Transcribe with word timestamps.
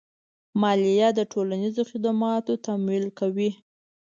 مالیه 0.61 1.09
د 1.17 1.21
ټولنیزو 1.31 1.81
خدماتو 1.91 2.53
تمویل 2.65 3.05
کوي. 3.19 3.51